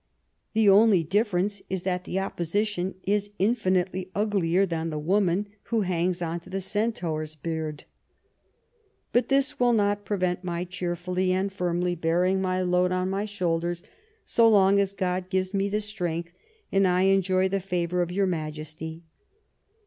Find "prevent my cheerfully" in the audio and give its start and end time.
10.03-11.31